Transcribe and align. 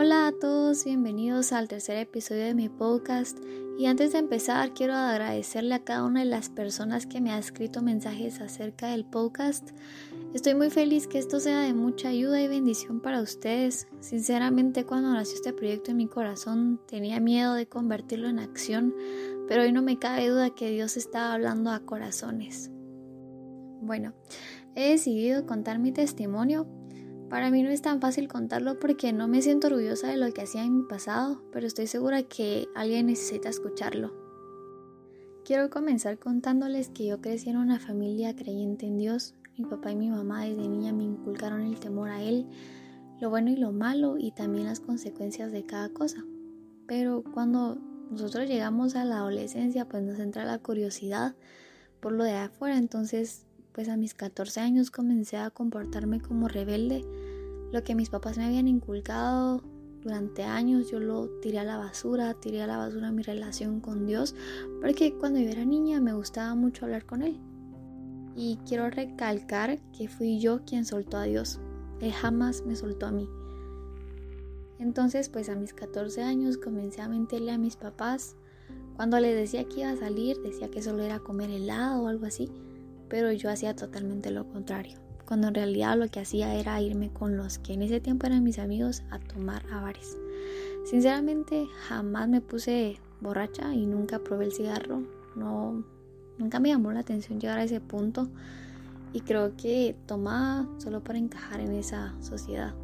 Hola 0.00 0.28
a 0.28 0.32
todos, 0.32 0.84
bienvenidos 0.84 1.50
al 1.50 1.66
tercer 1.66 1.96
episodio 1.96 2.44
de 2.44 2.54
mi 2.54 2.68
podcast. 2.68 3.36
Y 3.76 3.86
antes 3.86 4.12
de 4.12 4.18
empezar, 4.20 4.72
quiero 4.72 4.94
agradecerle 4.94 5.74
a 5.74 5.82
cada 5.82 6.04
una 6.04 6.20
de 6.20 6.26
las 6.26 6.50
personas 6.50 7.04
que 7.04 7.20
me 7.20 7.32
ha 7.32 7.38
escrito 7.40 7.82
mensajes 7.82 8.40
acerca 8.40 8.90
del 8.90 9.04
podcast. 9.04 9.70
Estoy 10.34 10.54
muy 10.54 10.70
feliz 10.70 11.08
que 11.08 11.18
esto 11.18 11.40
sea 11.40 11.62
de 11.62 11.74
mucha 11.74 12.10
ayuda 12.10 12.40
y 12.40 12.46
bendición 12.46 13.00
para 13.00 13.20
ustedes. 13.20 13.88
Sinceramente, 13.98 14.84
cuando 14.84 15.12
nació 15.12 15.34
este 15.34 15.52
proyecto 15.52 15.90
en 15.90 15.96
mi 15.96 16.06
corazón, 16.06 16.80
tenía 16.86 17.18
miedo 17.18 17.54
de 17.54 17.66
convertirlo 17.66 18.28
en 18.28 18.38
acción, 18.38 18.94
pero 19.48 19.62
hoy 19.62 19.72
no 19.72 19.82
me 19.82 19.98
cabe 19.98 20.28
duda 20.28 20.54
que 20.54 20.70
Dios 20.70 20.96
está 20.96 21.32
hablando 21.32 21.72
a 21.72 21.80
corazones. 21.80 22.70
Bueno, 23.80 24.14
he 24.76 24.90
decidido 24.90 25.44
contar 25.44 25.80
mi 25.80 25.90
testimonio 25.90 26.68
para 27.28 27.50
mí 27.50 27.62
no 27.62 27.70
es 27.70 27.82
tan 27.82 28.00
fácil 28.00 28.28
contarlo 28.28 28.78
porque 28.78 29.12
no 29.12 29.28
me 29.28 29.42
siento 29.42 29.66
orgullosa 29.66 30.08
de 30.08 30.16
lo 30.16 30.32
que 30.32 30.42
hacía 30.42 30.64
en 30.64 30.76
mi 30.76 30.82
pasado, 30.82 31.42
pero 31.52 31.66
estoy 31.66 31.86
segura 31.86 32.22
que 32.22 32.68
alguien 32.74 33.06
necesita 33.06 33.48
escucharlo. 33.48 34.12
Quiero 35.44 35.70
comenzar 35.70 36.18
contándoles 36.18 36.90
que 36.90 37.06
yo 37.06 37.20
crecí 37.20 37.50
en 37.50 37.56
una 37.56 37.80
familia 37.80 38.36
creyente 38.36 38.86
en 38.86 38.98
Dios. 38.98 39.34
Mi 39.56 39.64
papá 39.64 39.90
y 39.92 39.96
mi 39.96 40.10
mamá 40.10 40.44
desde 40.44 40.68
niña 40.68 40.92
me 40.92 41.04
inculcaron 41.04 41.62
el 41.62 41.80
temor 41.80 42.10
a 42.10 42.22
Él, 42.22 42.46
lo 43.20 43.30
bueno 43.30 43.50
y 43.50 43.56
lo 43.56 43.72
malo 43.72 44.16
y 44.18 44.32
también 44.32 44.66
las 44.66 44.80
consecuencias 44.80 45.50
de 45.50 45.64
cada 45.64 45.88
cosa. 45.88 46.24
Pero 46.86 47.24
cuando 47.34 47.78
nosotros 48.10 48.48
llegamos 48.48 48.94
a 48.94 49.04
la 49.04 49.16
adolescencia, 49.18 49.86
pues 49.86 50.02
nos 50.02 50.18
entra 50.18 50.44
la 50.44 50.58
curiosidad 50.58 51.34
por 52.00 52.12
lo 52.12 52.24
de 52.24 52.36
afuera, 52.36 52.76
entonces 52.76 53.47
pues 53.78 53.88
a 53.90 53.96
mis 53.96 54.12
14 54.12 54.58
años 54.58 54.90
comencé 54.90 55.36
a 55.36 55.50
comportarme 55.50 56.20
como 56.20 56.48
rebelde. 56.48 57.04
Lo 57.70 57.84
que 57.84 57.94
mis 57.94 58.10
papás 58.10 58.36
me 58.36 58.44
habían 58.44 58.66
inculcado 58.66 59.62
durante 60.02 60.42
años 60.42 60.90
yo 60.90 60.98
lo 60.98 61.28
tiré 61.40 61.60
a 61.60 61.62
la 61.62 61.76
basura, 61.76 62.34
tiré 62.34 62.60
a 62.60 62.66
la 62.66 62.76
basura 62.76 63.12
mi 63.12 63.22
relación 63.22 63.78
con 63.78 64.04
Dios, 64.04 64.34
porque 64.80 65.14
cuando 65.14 65.38
yo 65.38 65.50
era 65.50 65.64
niña 65.64 66.00
me 66.00 66.12
gustaba 66.12 66.56
mucho 66.56 66.86
hablar 66.86 67.06
con 67.06 67.22
Él. 67.22 67.38
Y 68.34 68.58
quiero 68.66 68.90
recalcar 68.90 69.78
que 69.96 70.08
fui 70.08 70.40
yo 70.40 70.64
quien 70.64 70.84
soltó 70.84 71.16
a 71.16 71.22
Dios. 71.22 71.60
Él 72.00 72.12
jamás 72.12 72.66
me 72.66 72.74
soltó 72.74 73.06
a 73.06 73.12
mí. 73.12 73.28
Entonces, 74.80 75.28
pues 75.28 75.48
a 75.50 75.54
mis 75.54 75.72
14 75.72 76.20
años 76.20 76.58
comencé 76.58 77.00
a 77.00 77.08
mentirle 77.08 77.52
a 77.52 77.58
mis 77.58 77.76
papás. 77.76 78.34
Cuando 78.96 79.20
les 79.20 79.36
decía 79.36 79.68
que 79.68 79.82
iba 79.82 79.90
a 79.90 79.96
salir, 79.96 80.36
decía 80.42 80.68
que 80.68 80.82
solo 80.82 81.04
era 81.04 81.20
comer 81.20 81.50
helado 81.50 82.02
o 82.02 82.08
algo 82.08 82.26
así 82.26 82.50
pero 83.08 83.32
yo 83.32 83.50
hacía 83.50 83.74
totalmente 83.74 84.30
lo 84.30 84.46
contrario, 84.48 84.98
cuando 85.26 85.48
en 85.48 85.54
realidad 85.54 85.96
lo 85.96 86.08
que 86.08 86.20
hacía 86.20 86.54
era 86.54 86.80
irme 86.80 87.10
con 87.12 87.36
los 87.36 87.58
que 87.58 87.72
en 87.72 87.82
ese 87.82 88.00
tiempo 88.00 88.26
eran 88.26 88.44
mis 88.44 88.58
amigos 88.58 89.02
a 89.10 89.18
tomar 89.18 89.62
a. 89.70 90.16
Sinceramente 90.84 91.66
jamás 91.88 92.28
me 92.28 92.40
puse 92.40 92.98
borracha 93.20 93.74
y 93.74 93.86
nunca 93.86 94.20
probé 94.20 94.46
el 94.46 94.52
cigarro, 94.52 95.02
no, 95.36 95.84
nunca 96.38 96.60
me 96.60 96.70
llamó 96.70 96.92
la 96.92 97.00
atención 97.00 97.40
llegar 97.40 97.58
a 97.58 97.64
ese 97.64 97.80
punto 97.80 98.28
y 99.12 99.20
creo 99.20 99.56
que 99.56 99.96
tomaba 100.06 100.68
solo 100.78 101.02
para 101.02 101.18
encajar 101.18 101.60
en 101.60 101.72
esa 101.72 102.14
sociedad. 102.20 102.74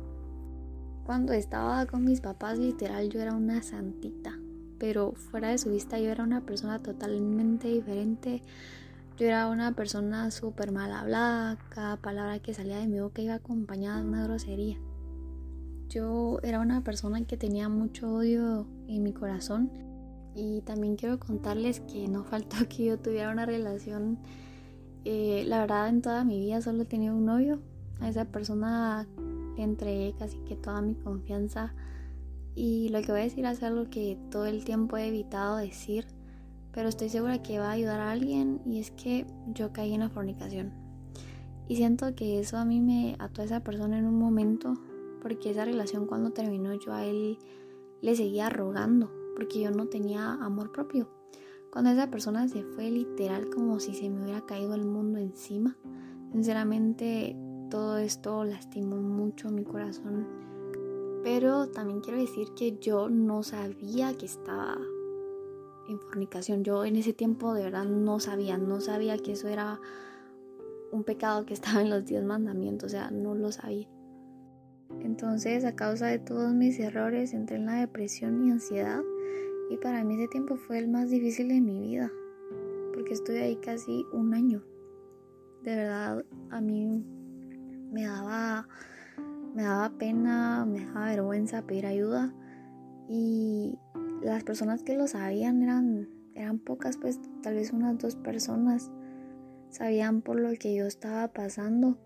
Cuando 1.05 1.33
estaba 1.35 1.87
con 1.87 2.05
mis 2.05 2.21
papás 2.21 2.59
literal 2.59 3.11
yo 3.11 3.21
era 3.21 3.35
una 3.35 3.63
santita, 3.63 4.39
pero 4.79 5.13
fuera 5.13 5.49
de 5.49 5.59
su 5.59 5.71
vista 5.71 5.99
yo 5.99 6.11
era 6.11 6.25
una 6.25 6.41
persona 6.41 6.83
totalmente 6.83 7.69
diferente 7.69 8.43
yo 9.17 9.27
era 9.27 9.49
una 9.49 9.73
persona 9.77 10.31
súper 10.33 10.73
mal 10.73 10.93
hablada, 10.93 11.57
cada 11.69 11.97
palabra 11.97 12.41
que 12.41 12.53
salía 12.53 12.79
de 12.79 12.89
mi 12.89 12.99
boca 12.99 13.23
iba 13.23 13.35
acompañada 13.35 14.01
de 14.01 14.09
una 14.09 14.25
grosería. 14.25 14.77
Yo 15.89 16.41
era 16.43 16.59
una 16.59 16.83
persona 16.83 17.25
que 17.25 17.37
tenía 17.37 17.69
mucho 17.69 18.13
odio 18.13 18.67
en 18.89 19.05
mi 19.05 19.13
corazón 19.13 19.71
y 20.35 20.63
también 20.63 20.97
quiero 20.97 21.21
contarles 21.21 21.79
que 21.81 22.09
no 22.09 22.25
faltó 22.31 22.57
que 22.69 22.87
yo 22.87 22.99
tuviera 22.99 23.31
una 23.31 23.47
relación. 23.47 24.19
Eh, 25.05 25.45
la 25.47 25.61
verdad 25.61 25.89
en 25.89 26.03
toda 26.03 26.25
mi 26.25 26.41
vida 26.41 26.61
solo 26.61 26.83
he 26.83 26.87
tenido 26.87 27.15
un 27.15 27.27
novio. 27.27 27.61
A 28.01 28.09
esa 28.09 28.25
persona 28.25 29.07
le 29.57 29.63
entregué 29.63 30.15
casi 30.19 30.39
que 30.39 30.57
toda 30.57 30.83
mi 30.83 30.95
confianza 30.97 31.73
y 32.57 32.89
lo 32.89 33.01
que 33.03 33.13
voy 33.13 33.21
a 33.21 33.25
decir 33.25 33.45
es 33.45 33.63
algo 33.63 33.89
que 33.91 34.19
todo 34.33 34.47
el 34.47 34.65
tiempo 34.65 34.97
he 34.97 35.07
evitado 35.07 35.57
decir 35.57 36.07
pero 36.75 36.89
estoy 36.89 37.09
segura 37.09 37.41
que 37.41 37.61
va 37.61 37.69
a 37.69 37.73
ayudar 37.73 38.01
a 38.01 38.11
alguien 38.11 38.61
y 38.67 38.81
es 38.81 38.91
que 38.91 39.27
yo 39.55 39.73
caí 39.73 39.95
en 39.95 40.01
la 40.01 40.09
fornicación. 40.09 40.73
Y 41.69 41.77
siento 41.77 42.15
que 42.15 42.41
eso 42.41 42.59
a 42.59 42.65
mí 42.65 42.81
me 42.81 43.17
ató 43.21 43.43
a 43.43 43.45
esa 43.45 43.61
persona 43.61 43.97
en 43.97 44.07
un 44.07 44.19
momento, 44.19 44.75
porque 45.23 45.51
esa 45.51 45.65
relación 45.65 46.07
cuando 46.07 46.33
terminó 46.33 46.75
yo 46.75 46.93
a 46.93 47.05
él 47.05 47.39
le 48.03 48.17
seguía 48.17 48.51
rogando, 48.51 49.11
porque 49.37 49.61
yo 49.61 49.71
no 49.71 49.87
tenía 49.87 50.33
amor 50.33 50.73
propio. 50.73 51.09
Cuando 51.71 51.91
esa 51.91 52.11
persona 52.11 52.49
se 52.49 52.63
fue 52.65 52.91
literal 52.91 53.49
como 53.51 53.79
si 53.79 53.95
se 53.95 54.11
me 54.11 54.23
hubiera 54.23 54.45
caído 54.45 54.75
el 54.75 54.85
mundo 54.85 55.19
encima, 55.19 55.77
sinceramente 56.33 57.37
todo 57.71 57.99
esto 57.99 58.45
lastimó 58.45 58.97
mucho 58.97 59.49
mi 59.49 59.65
corazón. 59.65 60.27
Pero 61.23 61.69
también 61.69 62.01
quiero 62.01 62.19
decir 62.19 62.49
que 62.55 62.79
yo 62.79 63.09
no 63.09 63.43
sabía 63.43 64.15
que 64.15 64.27
estaba 64.27 64.77
en 65.89 66.01
fornicación. 66.01 66.65
Yo 66.65 66.85
en 66.85 66.97
ese 66.97 67.13
tiempo 67.13 67.55
de 67.55 67.65
verdad 67.65 67.85
no 67.85 68.21
sabía, 68.21 68.59
no 68.59 68.81
sabía 68.81 69.19
que 69.19 69.33
eso 69.33 69.49
era 69.49 69.81
un 70.93 71.05
pecado 71.05 71.45
que 71.45 71.55
estaba 71.55 71.83
en 71.83 71.91
los 71.91 72.05
diez 72.05 72.25
mandamientos, 72.25 72.87
o 72.87 72.91
sea, 72.91 73.11
no 73.11 73.35
lo 73.35 73.53
sabía. 73.53 73.89
Entonces, 75.01 75.65
a 75.65 75.75
causa 75.75 76.07
de 76.07 76.19
todos 76.19 76.53
mis 76.55 76.79
errores, 76.79 77.35
entré 77.35 77.57
en 77.57 77.67
la 77.67 77.75
depresión 77.75 78.47
y 78.47 78.51
ansiedad. 78.51 79.03
Y 79.71 79.77
para 79.79 80.05
mí 80.05 80.15
ese 80.15 80.29
tiempo 80.29 80.57
fue 80.57 80.79
el 80.79 80.89
más 80.89 81.11
difícil 81.11 81.49
de 81.49 81.61
mi 81.61 81.81
vida, 81.81 82.13
porque 82.93 83.15
estuve 83.15 83.43
ahí 83.43 83.57
casi 83.57 84.07
un 84.13 84.35
año. 84.35 84.63
De 85.63 85.75
verdad, 85.75 86.25
a 86.51 86.61
mí 86.61 87.03
me 87.91 88.05
daba, 88.05 88.69
me 89.55 89.63
daba 89.63 89.91
pena, 89.99 90.67
me 90.67 90.85
daba 90.85 91.07
vergüenza 91.07 91.63
pedir 91.63 91.87
ayuda. 91.87 92.35
Y 93.09 93.79
las 94.23 94.45
personas 94.45 94.83
que 94.83 94.97
lo 94.97 95.07
sabían 95.07 95.63
eran, 95.63 96.09
eran 96.35 96.59
pocas, 96.59 96.97
pues 96.97 97.21
tal 97.43 97.55
vez 97.55 97.73
unas 97.73 97.99
dos 97.99 98.17
personas 98.17 98.91
sabían 99.71 100.23
por 100.23 100.39
lo 100.39 100.53
que 100.59 100.75
yo 100.75 100.87
estaba 100.87 101.29
pasando. 101.29 101.99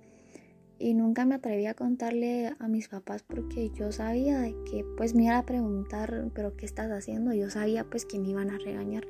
Y 0.80 0.94
nunca 0.94 1.24
me 1.24 1.34
atreví 1.34 1.66
a 1.66 1.74
contarle 1.74 2.54
a 2.58 2.68
mis 2.68 2.88
papás 2.88 3.24
porque 3.24 3.70
yo 3.70 3.90
sabía 3.90 4.42
que 4.70 4.84
pues 4.96 5.14
me 5.14 5.24
iba 5.24 5.38
a 5.38 5.44
preguntar, 5.44 6.30
pero 6.34 6.56
¿qué 6.56 6.66
estás 6.66 6.90
haciendo? 6.90 7.32
Yo 7.32 7.50
sabía 7.50 7.84
pues 7.84 8.06
que 8.06 8.20
me 8.20 8.28
iban 8.28 8.50
a 8.50 8.58
regañar. 8.58 9.04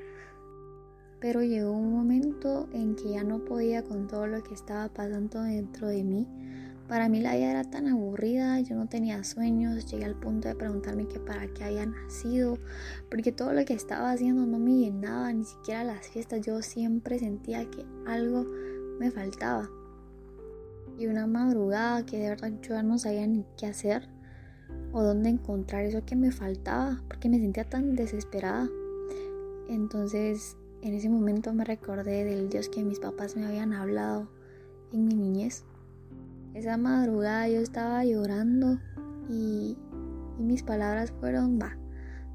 Pero 1.20 1.42
llegó 1.42 1.72
un 1.72 1.92
momento 1.92 2.68
en 2.72 2.94
que 2.94 3.10
ya 3.10 3.24
no 3.24 3.44
podía 3.44 3.82
con 3.82 4.06
todo 4.06 4.26
lo 4.26 4.42
que 4.42 4.54
estaba 4.54 4.88
pasando 4.88 5.42
dentro 5.42 5.88
de 5.88 6.04
mí 6.04 6.26
para 6.88 7.08
mí 7.10 7.20
la 7.20 7.36
vida 7.36 7.50
era 7.50 7.64
tan 7.64 7.86
aburrida, 7.86 8.58
yo 8.60 8.74
no 8.74 8.88
tenía 8.88 9.22
sueños, 9.22 9.86
llegué 9.90 10.06
al 10.06 10.18
punto 10.18 10.48
de 10.48 10.54
preguntarme 10.54 11.06
que 11.06 11.20
para 11.20 11.46
qué 11.48 11.64
había 11.64 11.84
nacido, 11.84 12.58
porque 13.10 13.30
todo 13.30 13.52
lo 13.52 13.64
que 13.66 13.74
estaba 13.74 14.10
haciendo 14.10 14.46
no 14.46 14.58
me 14.58 14.78
llenaba, 14.78 15.32
ni 15.32 15.44
siquiera 15.44 15.84
las 15.84 16.08
fiestas, 16.08 16.40
yo 16.40 16.62
siempre 16.62 17.18
sentía 17.18 17.70
que 17.70 17.84
algo 18.06 18.46
me 18.98 19.10
faltaba. 19.10 19.68
Y 20.98 21.06
una 21.06 21.26
madrugada 21.26 22.06
que 22.06 22.18
de 22.18 22.30
verdad 22.30 22.52
yo 22.62 22.82
no 22.82 22.98
sabía 22.98 23.26
ni 23.26 23.44
qué 23.56 23.66
hacer 23.66 24.08
o 24.92 25.02
dónde 25.02 25.28
encontrar 25.28 25.84
eso 25.84 26.04
que 26.06 26.16
me 26.16 26.32
faltaba, 26.32 27.02
porque 27.06 27.28
me 27.28 27.38
sentía 27.38 27.64
tan 27.64 27.94
desesperada. 27.94 28.68
Entonces, 29.68 30.56
en 30.80 30.94
ese 30.94 31.10
momento 31.10 31.52
me 31.52 31.64
recordé 31.64 32.24
del 32.24 32.48
Dios 32.48 32.68
que 32.70 32.82
mis 32.82 32.98
papás 32.98 33.36
me 33.36 33.44
habían 33.44 33.74
hablado 33.74 34.28
en 34.92 35.04
mi 35.04 35.14
niñez. 35.14 35.64
Esa 36.58 36.76
madrugada 36.76 37.48
yo 37.48 37.60
estaba 37.60 38.04
llorando 38.04 38.80
y, 39.28 39.78
mis 40.40 40.64
palabras 40.64 41.12
fueron, 41.20 41.56
va, 41.56 41.78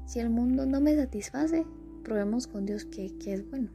si 0.06 0.18
el 0.18 0.30
mundo 0.30 0.64
no 0.64 0.80
me 0.80 0.96
satisface, 0.96 1.66
probemos 2.04 2.46
con 2.46 2.64
Dios 2.64 2.86
que, 2.86 3.14
que 3.18 3.34
es 3.34 3.50
bueno. 3.50 3.68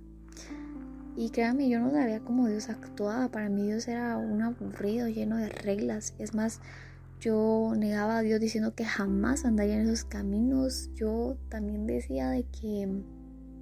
Y 1.16 1.30
créanme, 1.30 1.70
yo 1.70 1.80
no 1.80 1.92
sabía 1.92 2.22
cómo 2.22 2.48
Dios 2.48 2.70
actuaba. 2.70 3.30
Para 3.30 3.48
mí 3.48 3.68
Dios 3.68 3.88
era 3.88 4.18
un 4.18 4.42
aburrido, 4.42 5.08
lleno 5.08 5.38
de 5.38 5.50
reglas. 5.50 6.16
Es 6.18 6.34
más, 6.34 6.62
yo 7.20 7.72
negaba 7.78 8.18
a 8.18 8.22
Dios 8.24 8.40
diciendo 8.40 8.74
que 8.74 8.86
jamás 8.86 9.46
andaría 9.46 9.76
en 9.76 9.82
esos 9.82 10.04
caminos. 10.04 10.90
Yo 10.96 11.38
también 11.50 11.86
decía 11.86 12.32
de 12.32 12.46
que 12.46 13.04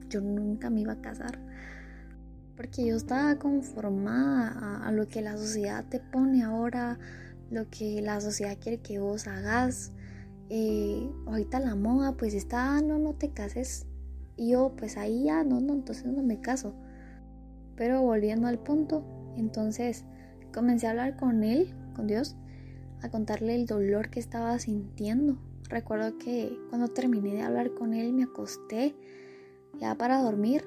yo 0.08 0.22
nunca 0.22 0.70
me 0.70 0.80
iba 0.80 0.94
a 0.94 1.02
casar 1.02 1.38
porque 2.58 2.88
yo 2.88 2.96
estaba 2.96 3.38
conformada 3.38 4.86
a, 4.86 4.92
lo 4.92 5.08
que 5.08 5.22
la 5.22 5.38
sociedad 5.38 5.86
te 5.88 6.00
pone 6.00 6.44
ahora, 6.44 6.98
lo 7.52 7.70
que 7.70 8.02
la 8.02 8.20
sociedad 8.20 8.58
quiere 8.60 8.80
que 8.80 9.00
vos 9.00 9.28
hagas. 9.28 9.94
Eh, 10.50 11.08
ahorita 11.28 11.60
la 11.60 11.76
moda 11.76 12.18
pues 12.18 12.34
está, 12.34 12.78
ah, 12.78 12.82
no, 12.82 12.98
no 12.98 13.14
te 13.14 13.30
cases. 13.30 13.86
Y 14.36 14.52
yo 14.52 14.74
pues 14.76 14.98
ahí 14.98 15.26
ya, 15.26 15.44
no, 15.44 15.62
no, 15.62 15.74
entonces 15.74 16.06
no 16.08 16.24
me 16.24 16.42
caso. 16.42 16.74
Pero 17.76 18.02
volviendo 18.02 18.48
al 18.48 18.58
punto, 18.58 19.06
entonces 19.38 20.04
comencé 20.52 20.88
a 20.88 20.92
hablar 20.92 21.16
con 21.16 21.44
él, 21.44 21.76
con 21.96 22.08
Dios, 22.08 22.36
a 23.04 23.10
contarle 23.10 23.54
el 23.54 23.68
dolor 23.68 24.10
que 24.10 24.20
estaba 24.20 24.58
sintiendo, 24.58 25.38
recuerdo 25.70 26.18
que 26.18 26.58
cuando 26.70 26.88
terminé 26.88 27.36
de 27.36 27.42
hablar 27.44 27.76
con 27.76 27.94
él 27.94 28.14
me 28.14 28.24
acosté 28.24 28.96
ya 29.80 29.96
para 29.96 30.22
dormir 30.22 30.64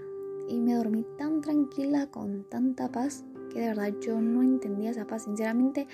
y 0.51 0.61
me 0.61 0.75
dormí 0.75 1.07
tan 1.17 1.41
tranquila 1.41 2.09
con 2.09 2.45
tanta 2.51 2.91
paz 2.91 3.25
que 3.51 3.61
de 3.61 3.69
verdad 3.69 3.93
yo 4.01 4.21
no 4.21 4.43
entendía 4.43 4.91
esa 4.91 5.07
paz. 5.07 5.25
Sinceramente 5.25 5.87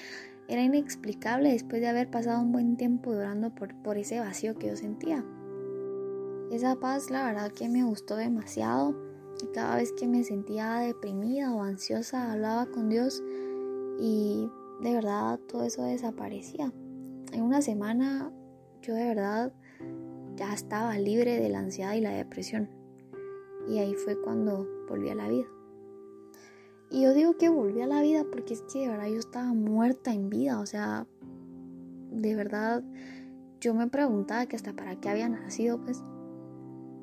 era 0.48 0.62
inexplicable 0.62 1.52
después 1.52 1.80
de 1.80 1.88
haber 1.88 2.10
pasado 2.10 2.42
un 2.42 2.52
buen 2.52 2.76
tiempo 2.76 3.12
llorando 3.12 3.54
por, 3.54 3.74
por 3.82 3.98
ese 3.98 4.18
vacío 4.18 4.54
que 4.54 4.68
yo 4.68 4.76
sentía. 4.76 5.24
Esa 6.50 6.76
paz 6.76 7.10
la 7.10 7.26
verdad 7.26 7.52
que 7.52 7.68
me 7.68 7.84
gustó 7.84 8.16
demasiado 8.16 8.94
y 9.42 9.46
cada 9.52 9.76
vez 9.76 9.92
que 9.92 10.08
me 10.08 10.24
sentía 10.24 10.76
deprimida 10.76 11.54
o 11.54 11.62
ansiosa 11.62 12.32
hablaba 12.32 12.66
con 12.66 12.88
Dios 12.88 13.22
y 14.00 14.48
de 14.80 14.94
verdad 14.94 15.38
todo 15.48 15.64
eso 15.64 15.84
desaparecía. 15.84 16.72
En 17.32 17.42
una 17.42 17.60
semana 17.60 18.32
yo 18.80 18.94
de 18.94 19.08
verdad 19.08 19.52
ya 20.36 20.54
estaba 20.54 20.96
libre 20.98 21.40
de 21.40 21.48
la 21.50 21.58
ansiedad 21.58 21.94
y 21.94 22.00
la 22.00 22.10
depresión. 22.10 22.75
Y 23.68 23.78
ahí 23.78 23.94
fue 23.94 24.20
cuando 24.20 24.66
volví 24.88 25.10
a 25.10 25.14
la 25.14 25.28
vida. 25.28 25.46
Y 26.90 27.02
yo 27.02 27.14
digo 27.14 27.36
que 27.36 27.48
volví 27.48 27.80
a 27.80 27.86
la 27.86 28.00
vida 28.00 28.24
porque 28.30 28.54
es 28.54 28.62
que 28.62 28.80
de 28.80 28.88
verdad 28.88 29.08
yo 29.08 29.18
estaba 29.18 29.52
muerta 29.52 30.12
en 30.12 30.30
vida. 30.30 30.60
O 30.60 30.66
sea, 30.66 31.06
de 32.12 32.34
verdad 32.34 32.82
yo 33.60 33.74
me 33.74 33.88
preguntaba 33.88 34.46
que 34.46 34.56
hasta 34.56 34.72
para 34.72 34.96
qué 35.00 35.08
había 35.08 35.28
nacido, 35.28 35.82
pues. 35.82 36.02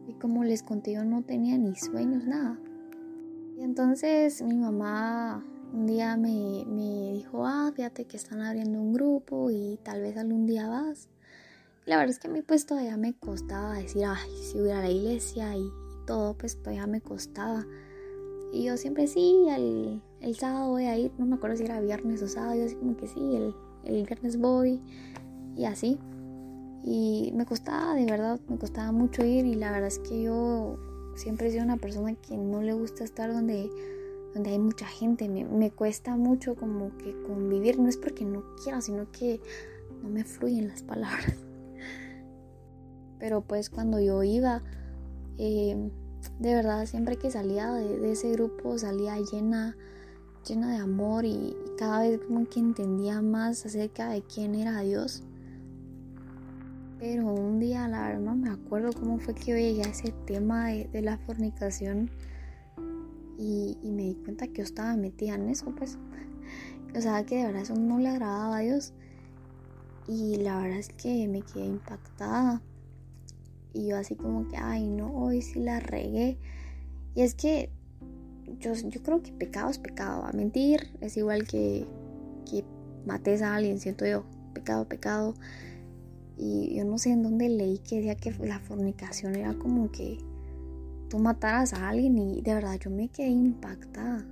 Y 0.08 0.14
como 0.14 0.44
les 0.44 0.64
conté, 0.64 0.94
yo 0.94 1.04
no 1.04 1.24
tenía 1.24 1.58
ni 1.58 1.76
sueños, 1.76 2.26
nada. 2.26 2.60
Y 3.58 3.64
entonces 3.64 4.42
mi 4.42 4.56
mamá 4.56 5.44
un 5.74 5.88
día 5.88 6.16
me, 6.18 6.66
dijo, 7.14 7.48
ah, 7.48 7.72
fíjate 7.76 8.06
que 8.06 8.16
están 8.16 8.42
abriendo 8.42 8.80
un 8.80 8.94
grupo 8.94 9.50
y 9.50 9.80
tal 9.84 10.02
vez 10.02 10.16
algún 10.18 10.46
día 10.46 10.70
vas. 10.70 11.10
la 11.86 11.98
verdad 11.98 12.12
es 12.12 12.20
que 12.20 12.28
a 12.28 12.32
mí 12.32 12.42
pues 12.44 12.68
todavía 12.68 12.96
me 12.96 13.14
costaba 13.14 13.74
decir, 13.74 14.06
ay, 14.06 14.30
si 14.44 14.62
hubiera 14.62 14.82
la 14.82 14.90
iglesia 14.92 15.58
y, 15.58 15.64
todo, 16.06 16.38
pues 16.38 16.58
todavía 16.58 16.88
me 16.88 17.02
costaba. 17.02 17.66
Y 18.52 18.66
yo 18.66 18.78
siempre 18.78 19.08
sí, 19.08 19.46
el, 19.50 20.02
el, 20.22 20.36
sábado 20.36 20.70
voy 20.70 20.86
a 20.86 20.98
ir, 20.98 21.12
no 21.18 21.26
me 21.26 21.36
acuerdo 21.36 21.58
si 21.58 21.64
era 21.64 21.80
viernes 21.82 22.22
o 22.22 22.28
sábado, 22.28 22.56
yo 22.56 22.66
así 22.66 22.76
como 22.76 22.96
que 22.96 23.08
sí, 23.08 23.36
el, 23.36 23.56
el 23.84 24.06
viernes 24.06 24.38
voy 24.38 24.80
y 25.56 25.66
así. 25.66 26.00
Y 26.84 27.32
me 27.36 27.46
costaba, 27.46 27.96
de 27.96 28.06
verdad, 28.06 28.40
me 28.48 28.58
costaba 28.58 28.92
mucho 28.92 29.26
ir 29.26 29.46
y 29.46 29.56
la 29.56 29.72
verdad 29.72 29.88
es 29.88 30.00
que 30.00 30.22
yo 30.22 30.78
siempre 31.16 31.48
he 31.48 31.52
sido 31.52 31.64
una 31.64 31.78
persona 31.78 32.14
que 32.16 32.38
no 32.38 32.62
le 32.62 32.74
gusta 32.74 33.04
estar 33.04 33.34
donde, 33.34 33.70
donde 34.34 34.52
hay 34.52 34.60
mucha 34.60 34.86
gente. 34.86 35.30
Me, 35.30 35.46
me 35.46 35.72
cuesta 35.72 36.16
mucho 36.16 36.56
como 36.56 36.96
que 36.98 37.16
convivir, 37.24 37.80
no 37.80 37.90
es 37.90 37.98
porque 37.98 38.26
no 38.26 38.44
quiera, 38.62 38.82
sino 38.82 39.12
que 39.12 39.42
no 40.02 40.10
me 40.10 40.24
fluyen 40.24 40.68
las 40.68 40.84
palabras. 40.84 41.38
Pero 43.20 43.42
pues 43.42 43.70
cuando 43.70 44.00
yo 44.00 44.22
iba, 44.24 44.62
eh, 45.38 45.92
de 46.40 46.54
verdad, 46.54 46.86
siempre 46.86 47.18
que 47.18 47.32
salía 47.32 47.72
de, 47.72 48.12
ese 48.12 48.32
grupo 48.32 48.78
salía 48.78 49.18
llena, 49.20 49.76
llena 50.48 50.72
de 50.72 50.78
amor 50.78 51.26
y, 51.26 51.56
cada 51.78 52.02
vez 52.02 52.20
como 52.20 52.48
que 52.48 52.60
entendía 52.60 53.22
más 53.22 53.66
acerca 53.66 54.10
de 54.10 54.22
quién 54.22 54.56
era 54.56 54.82
Dios. 54.82 55.24
Pero 57.00 57.34
un 57.34 57.60
día, 57.60 57.88
la 57.88 58.08
verdad, 58.08 58.22
no 58.22 58.36
me 58.36 58.50
acuerdo 58.50 58.94
cómo 58.94 59.20
fue 59.20 59.34
que 59.34 59.52
yo 59.52 59.58
llegué 59.58 59.84
a 59.84 59.90
ese 59.90 60.14
tema 60.26 60.68
de, 60.68 61.02
la 61.02 61.18
fornicación 61.18 62.10
y, 63.38 63.78
me 63.84 64.04
di 64.04 64.16
cuenta 64.16 64.48
que 64.48 64.58
yo 64.58 64.64
estaba 64.64 64.96
metida 64.96 65.36
en 65.36 65.50
eso, 65.50 65.74
pues. 65.76 65.98
O 66.96 67.02
sea, 67.02 67.26
que 67.26 67.38
de 67.38 67.46
verdad 67.48 67.64
eso 67.64 67.76
no 67.76 67.98
le 67.98 68.10
agradaba 68.10 68.58
a 68.58 68.62
Dios. 68.62 68.94
Y 70.08 70.38
la 70.38 70.62
verdad 70.62 70.78
es 70.78 70.90
que 70.90 71.28
me 71.28 71.42
quedé 71.42 71.66
impactada 71.66 72.62
y 73.74 73.88
yo 73.88 73.98
así 73.98 74.16
como 74.16 74.48
que, 74.48 74.58
ay 74.58 74.88
no, 74.88 75.14
hoy 75.14 75.42
sí 75.42 75.60
la 75.60 75.80
regué. 75.80 76.38
Y 77.16 77.22
es 77.22 77.36
que 77.36 77.70
yo, 78.60 78.74
yo 78.74 79.02
creo 79.02 79.22
que 79.22 79.32
pecado 79.32 79.70
es 79.70 79.80
pecado. 79.80 80.24
A 80.26 80.32
mentir 80.32 80.96
es 81.02 81.18
igual 81.18 81.48
que, 81.48 81.88
que 82.50 82.64
mates 83.06 83.42
a 83.42 83.56
alguien, 83.56 83.80
siento 83.80 84.06
yo. 84.06 84.24
Pecado, 84.54 84.88
pecado. 84.88 85.34
Y 86.38 86.76
yo 86.76 86.86
no 86.86 86.98
sé 86.98 87.12
en 87.12 87.24
dónde 87.24 87.50
leí 87.50 87.80
que 87.80 87.98
decía 87.98 88.16
que 88.16 88.32
la 88.46 88.60
fornicación 88.60 89.36
era 89.36 89.54
como 89.54 89.92
que 89.92 90.18
tú 91.10 91.20
mataras 91.20 91.74
a 91.74 91.90
alguien 91.90 92.18
y 92.18 92.42
de 92.42 92.56
verdad 92.56 92.80
yo 92.80 92.90
me 92.90 93.10
quedé 93.10 93.30
impactada. 93.30 94.26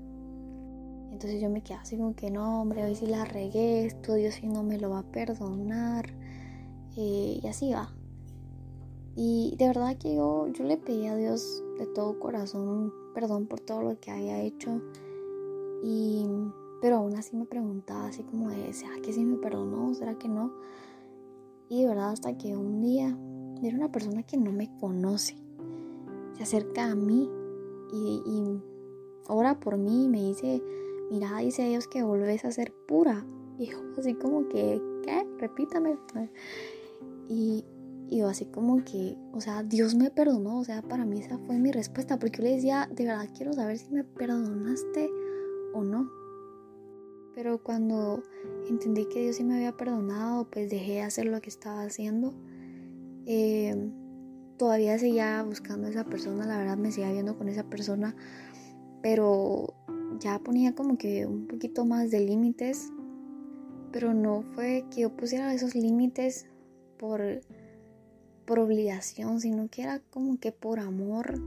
Entonces 1.11 1.41
yo 1.41 1.49
me 1.49 1.61
quedé 1.61 1.77
así 1.77 1.97
como 1.97 2.15
que 2.15 2.31
no, 2.31 2.61
hombre, 2.61 2.83
hoy 2.83 2.95
sí 2.95 3.05
la 3.05 3.25
regué, 3.25 3.85
esto 3.85 4.15
Dios 4.15 4.35
sí 4.35 4.47
no 4.47 4.63
me 4.63 4.79
lo 4.79 4.89
va 4.89 4.99
a 4.99 5.03
perdonar. 5.03 6.09
Eh, 6.97 7.39
y 7.41 7.47
así 7.47 7.71
va. 7.71 7.93
Y 9.15 9.55
de 9.57 9.67
verdad 9.67 9.97
que 9.97 10.15
yo, 10.15 10.47
yo 10.47 10.63
le 10.63 10.77
pedí 10.77 11.07
a 11.07 11.15
Dios 11.15 11.63
de 11.77 11.85
todo 11.87 12.19
corazón 12.19 12.93
perdón 13.13 13.45
por 13.47 13.59
todo 13.59 13.81
lo 13.81 13.99
que 13.99 14.11
había 14.11 14.41
hecho. 14.41 14.81
Y, 15.83 16.25
pero 16.81 16.97
aún 16.97 17.15
así 17.15 17.35
me 17.35 17.45
preguntaba 17.45 18.07
así 18.07 18.23
como 18.23 18.49
de, 18.49 18.73
¿será 18.73 18.95
que 19.01 19.13
sí 19.13 19.23
me 19.23 19.37
perdonó? 19.37 19.93
¿Será 19.93 20.17
que 20.17 20.27
no? 20.27 20.51
Y 21.69 21.83
de 21.83 21.89
verdad 21.89 22.11
hasta 22.11 22.37
que 22.37 22.55
un 22.55 22.81
día 22.81 23.17
era 23.63 23.77
una 23.77 23.91
persona 23.91 24.23
que 24.23 24.37
no 24.37 24.51
me 24.51 24.69
conoce. 24.79 25.35
Se 26.35 26.43
acerca 26.43 26.91
a 26.91 26.95
mí 26.95 27.29
y, 27.93 28.59
ora 29.27 29.59
por 29.59 29.77
mí 29.77 30.05
y 30.05 30.07
me 30.07 30.21
dice, 30.23 30.61
mira, 31.09 31.37
dice 31.37 31.67
Dios 31.67 31.87
que 31.87 32.03
volvés 32.03 32.45
a 32.45 32.51
ser 32.51 32.73
pura. 32.87 33.25
Y 33.57 33.67
yo 33.67 33.77
así 33.97 34.15
como 34.15 34.47
que, 34.49 34.81
¿qué? 35.03 35.25
Repítame. 35.37 35.97
Y, 37.29 37.63
y 38.11 38.17
yo 38.17 38.27
así 38.27 38.43
como 38.43 38.83
que, 38.83 39.17
o 39.31 39.39
sea, 39.39 39.63
Dios 39.63 39.95
me 39.95 40.11
perdonó, 40.11 40.59
o 40.59 40.65
sea, 40.65 40.81
para 40.81 41.05
mí 41.05 41.19
esa 41.19 41.37
fue 41.37 41.57
mi 41.57 41.71
respuesta, 41.71 42.19
porque 42.19 42.39
yo 42.39 42.43
le 42.43 42.55
decía, 42.55 42.89
de 42.93 43.05
verdad 43.05 43.29
quiero 43.33 43.53
saber 43.53 43.77
si 43.77 43.89
me 43.89 44.03
perdonaste 44.03 45.09
o 45.73 45.81
no. 45.85 46.11
Pero 47.33 47.63
cuando 47.63 48.21
entendí 48.67 49.05
que 49.05 49.21
Dios 49.21 49.37
sí 49.37 49.45
me 49.45 49.55
había 49.55 49.77
perdonado, 49.77 50.45
pues 50.51 50.69
dejé 50.69 50.95
de 50.95 51.01
hacer 51.03 51.27
lo 51.27 51.39
que 51.39 51.47
estaba 51.47 51.83
haciendo. 51.83 52.33
Eh, 53.25 53.89
todavía 54.57 54.99
seguía 54.99 55.41
buscando 55.43 55.87
a 55.87 55.91
esa 55.91 56.03
persona, 56.03 56.45
la 56.45 56.57
verdad 56.57 56.75
me 56.75 56.91
seguía 56.91 57.13
viendo 57.13 57.37
con 57.37 57.47
esa 57.47 57.63
persona, 57.63 58.13
pero 59.01 59.73
ya 60.19 60.37
ponía 60.39 60.75
como 60.75 60.97
que 60.97 61.25
un 61.25 61.47
poquito 61.47 61.85
más 61.85 62.11
de 62.11 62.19
límites, 62.19 62.91
pero 63.93 64.13
no 64.13 64.41
fue 64.53 64.83
que 64.93 64.99
yo 65.03 65.15
pusiera 65.15 65.53
esos 65.53 65.75
límites 65.75 66.47
por 66.97 67.41
por 68.51 68.59
obligación, 68.59 69.39
sino 69.39 69.69
que 69.69 69.83
era 69.83 70.01
como 70.09 70.37
que 70.37 70.51
por 70.51 70.81
amor 70.81 71.41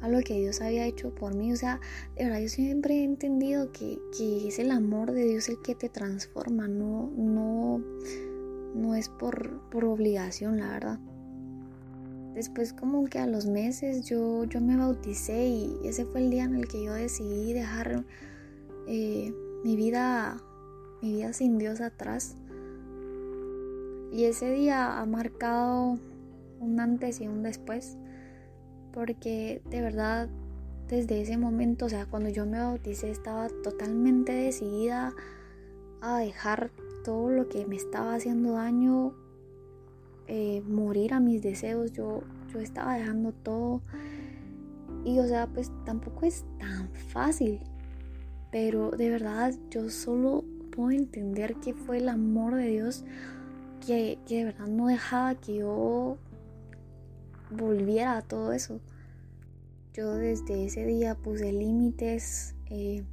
a 0.00 0.08
lo 0.08 0.20
que 0.20 0.38
Dios 0.38 0.60
había 0.60 0.86
hecho 0.86 1.12
por 1.12 1.34
mí. 1.34 1.52
O 1.52 1.56
sea, 1.56 1.80
de 2.16 2.26
verdad 2.26 2.38
yo 2.38 2.48
siempre 2.48 2.94
he 2.94 3.02
entendido 3.02 3.72
que, 3.72 3.98
es 4.46 4.60
el 4.60 4.70
amor 4.70 5.10
de 5.10 5.24
Dios 5.24 5.48
el 5.48 5.60
que 5.62 5.74
te 5.74 5.88
transforma, 5.88 6.68
no, 6.68 7.10
no, 7.16 7.82
no 8.72 8.94
es 8.94 9.08
por, 9.08 9.68
por 9.68 9.84
obligación, 9.84 10.58
la 10.58 10.68
verdad. 10.68 11.00
Después 12.34 12.72
como 12.72 13.06
que 13.06 13.18
a 13.18 13.26
los 13.26 13.46
meses 13.46 14.04
yo, 14.04 14.44
yo 14.44 14.60
me 14.60 14.76
bauticé 14.76 15.44
y 15.48 15.76
ese 15.82 16.04
fue 16.04 16.20
el 16.20 16.30
día 16.30 16.44
en 16.44 16.54
el 16.54 16.68
que 16.68 16.84
yo 16.84 16.92
decidí 16.92 17.52
dejar 17.52 18.04
eh, 18.86 19.34
mi 19.64 19.74
vida 19.74 20.40
mi 21.02 21.14
vida 21.14 21.32
sin 21.32 21.58
Dios 21.58 21.80
atrás. 21.80 22.36
Y 24.12 24.26
ese 24.26 24.52
día 24.52 25.00
ha 25.00 25.04
marcado 25.04 25.98
un 26.60 26.80
antes 26.80 27.20
y 27.20 27.28
un 27.28 27.42
después, 27.42 27.96
porque 28.92 29.62
de 29.70 29.80
verdad 29.80 30.28
desde 30.88 31.20
ese 31.20 31.36
momento, 31.36 31.86
o 31.86 31.88
sea, 31.88 32.06
cuando 32.06 32.30
yo 32.30 32.46
me 32.46 32.58
bauticé 32.58 33.10
estaba 33.10 33.48
totalmente 33.62 34.32
decidida 34.32 35.12
a 36.00 36.18
dejar 36.18 36.70
todo 37.04 37.30
lo 37.30 37.48
que 37.48 37.66
me 37.66 37.76
estaba 37.76 38.14
haciendo 38.14 38.52
daño, 38.52 39.12
eh, 40.26 40.62
morir 40.66 41.12
a 41.12 41.20
mis 41.20 41.42
deseos, 41.42 41.92
yo, 41.92 42.22
yo 42.52 42.60
estaba 42.60 42.94
dejando 42.94 43.32
todo. 43.32 43.82
Y 45.04 45.18
o 45.18 45.26
sea, 45.26 45.46
pues 45.46 45.70
tampoco 45.84 46.26
es 46.26 46.44
tan 46.58 46.88
fácil, 46.90 47.60
pero 48.50 48.90
de 48.90 49.10
verdad 49.10 49.54
yo 49.70 49.90
solo 49.90 50.44
puedo 50.74 50.90
entender 50.90 51.56
que 51.56 51.74
fue 51.74 51.98
el 51.98 52.08
amor 52.08 52.54
de 52.54 52.66
Dios 52.66 53.04
que, 53.86 54.18
que 54.26 54.38
de 54.38 54.44
verdad 54.44 54.66
no 54.68 54.86
dejaba 54.86 55.34
que 55.34 55.56
yo 55.56 56.18
volviera 57.50 58.16
a 58.16 58.22
todo 58.22 58.52
eso. 58.52 58.80
Yo 59.92 60.14
desde 60.14 60.66
ese 60.66 60.84
día 60.86 61.14
puse 61.14 61.52
límites, 61.52 62.54
eh, 62.66 63.04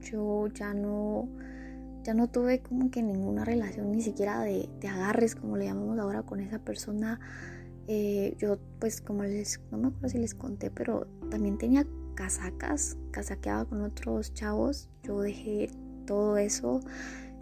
yo 0.00 0.46
ya 0.48 0.72
no, 0.72 1.28
ya 2.02 2.14
no 2.14 2.28
tuve 2.28 2.60
como 2.60 2.90
que 2.90 3.02
ninguna 3.02 3.44
relación 3.44 3.92
ni 3.92 4.00
siquiera 4.00 4.40
de, 4.40 4.68
agarres, 4.88 5.34
como 5.34 5.56
le 5.56 5.66
llamamos 5.66 5.98
ahora 5.98 6.22
con 6.22 6.40
esa 6.40 6.58
persona. 6.58 7.20
Eh, 7.86 8.34
yo 8.38 8.58
pues 8.78 9.02
como 9.02 9.24
les, 9.24 9.60
no 9.70 9.78
me 9.78 9.88
acuerdo 9.88 10.08
si 10.08 10.18
les 10.18 10.34
conté, 10.34 10.70
pero 10.70 11.06
también 11.30 11.58
tenía 11.58 11.86
casacas, 12.14 12.96
casaqueaba 13.10 13.66
con 13.66 13.82
otros 13.82 14.32
chavos, 14.32 14.88
yo 15.02 15.20
dejé 15.20 15.68
todo 16.06 16.38
eso, 16.38 16.80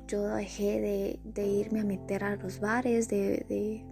yo 0.08 0.26
dejé 0.34 1.20
de, 1.32 1.46
irme 1.46 1.80
a 1.80 1.84
meter 1.84 2.24
a 2.24 2.34
los 2.36 2.58
bares, 2.58 3.08
de 3.08 3.84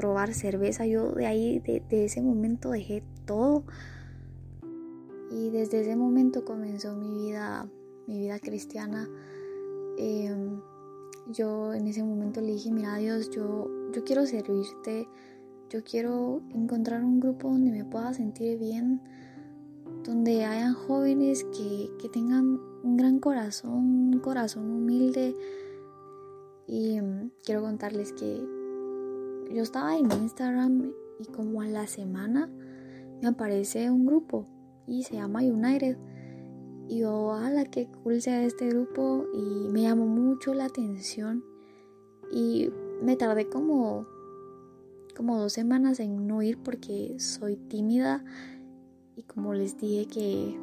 probar 0.00 0.32
cerveza. 0.32 0.86
Yo 0.86 1.12
de 1.12 1.26
ahí, 1.26 1.58
de, 1.60 2.04
ese 2.04 2.22
momento 2.22 2.70
dejé 2.70 3.02
todo. 3.26 3.64
Y 5.30 5.50
desde 5.50 5.82
ese 5.82 5.94
momento 5.94 6.44
comenzó 6.44 6.96
mi 6.96 7.26
vida, 7.26 7.68
mi 8.06 8.18
vida 8.18 8.38
cristiana. 8.38 9.08
Em, 9.98 10.58
yo 11.30 11.74
en 11.74 11.86
ese 11.86 12.02
momento 12.02 12.40
le 12.40 12.52
dije, 12.52 12.72
mira 12.72 12.96
Dios, 12.96 13.30
yo, 13.30 13.68
yo 13.92 14.02
quiero 14.04 14.24
servirte, 14.24 15.06
yo 15.68 15.84
quiero 15.84 16.40
encontrar 16.54 17.04
un 17.04 17.20
grupo 17.20 17.48
donde 17.50 17.70
me 17.70 17.84
pueda 17.84 18.14
sentir 18.14 18.58
bien, 18.58 19.02
donde 20.02 20.46
hayan 20.46 20.72
jóvenes 20.72 21.44
que, 21.44 21.90
que 22.00 22.08
tengan 22.08 22.58
un 22.82 22.96
gran 22.96 23.20
corazón, 23.20 24.14
un 24.14 24.18
corazón 24.20 24.70
humilde. 24.70 25.36
Y 26.66 26.94
em, 26.94 27.30
quiero 27.44 27.60
contarles 27.60 28.12
que 28.14 28.59
yo 29.52 29.62
estaba 29.62 29.96
en 29.96 30.10
Instagram 30.10 30.92
y 31.18 31.26
como 31.26 31.60
a 31.60 31.66
la 31.66 31.86
semana 31.86 32.48
me 33.20 33.28
aparece 33.28 33.90
un 33.90 34.06
grupo 34.06 34.46
y 34.86 35.02
se 35.04 35.14
llama 35.14 35.40
United. 35.40 35.96
Y 36.88 36.98
yo, 36.98 37.38
la 37.52 37.64
que 37.64 37.88
cool 38.02 38.20
sea 38.20 38.42
este 38.44 38.68
grupo 38.68 39.26
y 39.32 39.68
me 39.68 39.82
llamó 39.82 40.06
mucho 40.06 40.54
la 40.54 40.64
atención. 40.64 41.44
Y 42.32 42.70
me 43.02 43.16
tardé 43.16 43.48
como, 43.48 44.06
como 45.16 45.38
dos 45.38 45.52
semanas 45.52 46.00
en 46.00 46.26
no 46.26 46.42
ir 46.42 46.58
porque 46.58 47.16
soy 47.18 47.56
tímida 47.56 48.24
y 49.16 49.22
como 49.22 49.52
les 49.54 49.78
dije 49.78 50.06
que 50.06 50.60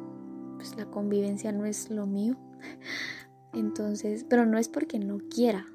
pues, 0.56 0.76
la 0.76 0.86
convivencia 0.86 1.52
no 1.52 1.64
es 1.64 1.90
lo 1.90 2.06
mío. 2.06 2.36
Entonces, 3.54 4.26
pero 4.28 4.44
no 4.44 4.58
es 4.58 4.68
porque 4.68 4.98
no 4.98 5.18
quiera, 5.30 5.66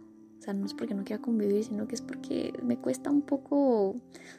no 0.52 0.66
es 0.66 0.74
porque 0.74 0.94
no 0.94 1.06
quiera 1.06 1.22
convivir, 1.22 1.64
sino 1.64 1.88
que 1.88 1.96
es 1.96 2.02
porque 2.02 2.52
me 2.62 2.78
cuesta 2.78 3.10
un 3.10 3.22
poco 3.22 3.96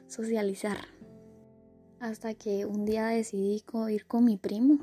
socializar. 0.06 0.76
Hasta 2.00 2.34
que 2.34 2.66
un 2.66 2.84
día 2.84 3.06
decidí 3.06 3.62
ir 3.90 4.06
con 4.06 4.24
mi 4.24 4.36
primo. 4.36 4.78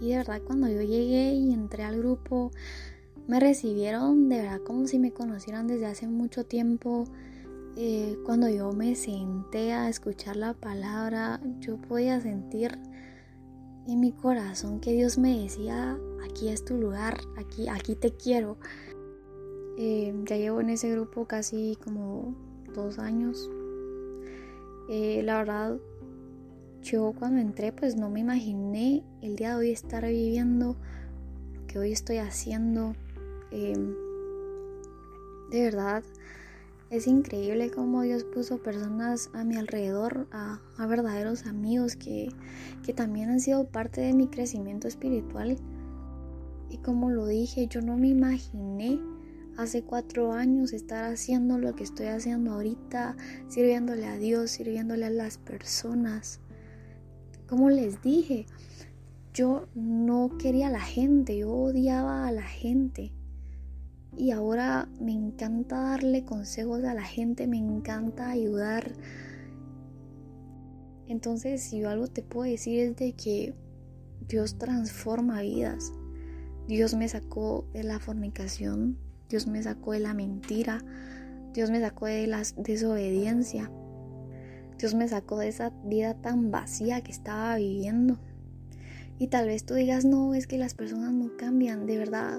Y 0.00 0.10
de 0.10 0.16
verdad 0.16 0.42
cuando 0.44 0.68
yo 0.68 0.82
llegué 0.82 1.34
y 1.34 1.52
entré 1.52 1.84
al 1.84 1.98
grupo, 1.98 2.50
me 3.28 3.38
recibieron 3.38 4.28
de 4.28 4.42
verdad 4.42 4.60
como 4.64 4.86
si 4.86 4.98
me 4.98 5.12
conocieran 5.12 5.66
desde 5.66 5.86
hace 5.86 6.08
mucho 6.08 6.46
tiempo. 6.46 7.04
Eh, 7.76 8.18
cuando 8.24 8.48
yo 8.48 8.72
me 8.72 8.96
senté 8.96 9.72
a 9.72 9.88
escuchar 9.88 10.36
la 10.36 10.54
palabra, 10.54 11.40
yo 11.60 11.76
podía 11.76 12.20
sentir 12.20 12.76
en 13.86 14.00
mi 14.00 14.12
corazón 14.12 14.80
que 14.80 14.92
Dios 14.92 15.16
me 15.18 15.42
decía, 15.42 15.98
aquí 16.24 16.48
es 16.48 16.64
tu 16.64 16.76
lugar, 16.76 17.20
aquí, 17.36 17.68
aquí 17.68 17.94
te 17.94 18.12
quiero. 18.12 18.58
Eh, 19.80 20.12
ya 20.24 20.36
llevo 20.36 20.60
en 20.60 20.70
ese 20.70 20.90
grupo 20.90 21.26
casi 21.26 21.78
como 21.84 22.34
dos 22.74 22.98
años. 22.98 23.48
Eh, 24.90 25.22
la 25.22 25.38
verdad, 25.38 25.78
yo 26.82 27.14
cuando 27.16 27.40
entré 27.40 27.70
pues 27.70 27.94
no 27.94 28.10
me 28.10 28.18
imaginé 28.18 29.04
el 29.22 29.36
día 29.36 29.50
de 29.50 29.56
hoy 29.56 29.70
estar 29.70 30.04
viviendo 30.04 30.74
lo 31.54 31.66
que 31.68 31.78
hoy 31.78 31.92
estoy 31.92 32.16
haciendo. 32.16 32.96
Em, 33.52 33.94
de 35.52 35.62
verdad, 35.62 36.02
es 36.90 37.06
increíble 37.06 37.70
cómo 37.70 38.02
Dios 38.02 38.24
puso 38.24 38.58
personas 38.58 39.30
a 39.32 39.44
mi 39.44 39.54
alrededor, 39.54 40.26
a, 40.32 40.60
verdaderos 40.88 41.46
amigos 41.46 41.94
que, 41.94 42.30
que 42.82 42.92
también 42.92 43.30
han 43.30 43.38
sido 43.38 43.68
parte 43.68 44.00
de 44.00 44.12
mi 44.12 44.26
crecimiento 44.26 44.88
espiritual. 44.88 45.56
Y 46.68 46.78
como 46.78 47.10
lo 47.10 47.26
dije, 47.26 47.68
yo 47.68 47.80
no 47.80 47.96
me 47.96 48.08
imaginé 48.08 48.98
hace 49.58 49.82
cuatro 49.82 50.32
años 50.32 50.72
estar 50.72 51.04
haciendo 51.04 51.58
lo 51.58 51.74
que 51.74 51.82
estoy 51.82 52.06
haciendo 52.06 52.52
ahorita, 52.52 53.16
sirviéndole 53.48 54.06
a 54.06 54.16
Dios, 54.16 54.52
sirviéndole 54.52 55.06
a 55.06 55.10
las 55.10 55.38
personas. 55.38 56.40
Como 57.48 57.68
les 57.68 58.00
dije, 58.00 58.46
yo 59.34 59.66
no 59.74 60.38
quería 60.38 60.68
a 60.68 60.70
la 60.70 60.80
gente, 60.80 61.36
yo 61.36 61.50
odiaba 61.50 62.28
a 62.28 62.32
la 62.32 62.44
gente. 62.44 63.12
Y 64.16 64.30
ahora 64.30 64.88
me 65.00 65.12
encanta 65.12 65.80
darle 65.80 66.24
consejos 66.24 66.84
a 66.84 66.94
la 66.94 67.02
gente, 67.02 67.48
me 67.48 67.58
encanta 67.58 68.30
ayudar. 68.30 68.92
Entonces, 71.08 71.64
si 71.64 71.80
yo 71.80 71.90
algo 71.90 72.06
te 72.06 72.22
puedo 72.22 72.48
decir 72.48 72.78
es 72.78 72.96
de 72.96 73.12
que 73.14 73.54
Dios 74.28 74.56
transforma 74.56 75.40
vidas. 75.40 75.92
Dios 76.68 76.94
me 76.94 77.08
sacó 77.08 77.66
de 77.72 77.82
la 77.82 77.98
fornicación, 77.98 78.98
Dios 79.28 79.46
me 79.46 79.62
sacó 79.62 79.92
de 79.92 80.00
la 80.00 80.14
mentira, 80.14 80.82
Dios 81.52 81.70
me 81.70 81.80
sacó 81.80 82.06
de 82.06 82.26
la 82.26 82.42
desobediencia. 82.56 83.70
Dios 84.78 84.94
me 84.94 85.08
sacó 85.08 85.38
de 85.38 85.48
esa 85.48 85.70
vida 85.84 86.14
tan 86.14 86.50
vacía 86.50 87.00
que 87.00 87.10
estaba 87.10 87.56
viviendo. 87.56 88.18
Y 89.18 89.26
tal 89.26 89.46
vez 89.46 89.64
tú 89.64 89.74
digas, 89.74 90.04
no, 90.04 90.34
es 90.34 90.46
que 90.46 90.58
las 90.58 90.74
personas 90.74 91.12
no 91.12 91.36
cambian, 91.36 91.86
de 91.86 91.98
verdad 91.98 92.38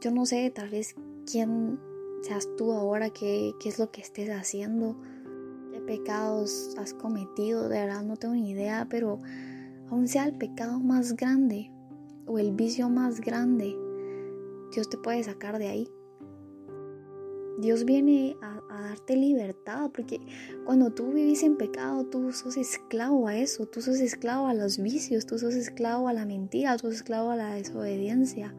yo 0.00 0.10
no 0.10 0.26
sé, 0.26 0.50
tal 0.50 0.68
vez 0.68 0.94
quién 1.30 1.80
seas 2.22 2.48
tú 2.56 2.72
ahora, 2.72 3.10
qué, 3.10 3.54
qué 3.60 3.68
es 3.68 3.78
lo 3.78 3.90
que 3.90 4.02
estés 4.02 4.30
haciendo, 4.30 4.96
qué 5.72 5.80
pecados 5.80 6.74
has 6.78 6.92
cometido, 6.92 7.68
de 7.68 7.80
verdad 7.80 8.02
no 8.02 8.16
tengo 8.16 8.34
ni 8.34 8.50
idea, 8.50 8.86
pero 8.90 9.18
aun 9.90 10.06
sea 10.06 10.26
el 10.26 10.34
pecado 10.34 10.78
más 10.80 11.16
grande 11.16 11.72
o 12.26 12.38
el 12.38 12.52
vicio 12.52 12.88
más 12.88 13.20
grande, 13.20 13.74
Dios 14.76 14.88
te 14.88 14.96
puede 14.96 15.22
sacar 15.24 15.58
de 15.58 15.66
ahí. 15.66 15.90
Dios 17.58 17.84
viene 17.84 18.36
a, 18.42 18.62
darte 18.68 19.16
libertad, 19.16 19.90
porque 19.92 20.20
cuando 20.64 20.92
tú 20.92 21.12
vivís 21.12 21.42
en 21.42 21.56
pecado, 21.56 22.04
tú 22.04 22.32
sos 22.32 22.56
esclavo 22.56 23.26
a 23.26 23.36
eso, 23.36 23.66
tú 23.66 23.80
sos 23.80 23.98
esclavo 23.98 24.46
a 24.46 24.54
los 24.54 24.78
vicios, 24.78 25.26
tú 25.26 25.38
sos 25.38 25.54
esclavo 25.54 26.06
a 26.06 26.12
la 26.12 26.24
mentira, 26.24 26.76
tú 26.76 26.86
sos 26.86 26.96
esclavo 26.96 27.30
a 27.30 27.36
la 27.36 27.54
desobediencia 27.54 28.54